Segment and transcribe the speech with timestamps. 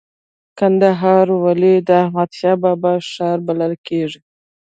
[0.59, 4.19] کندهار ولې د احمد شاه بابا ښار بلل کیږي؟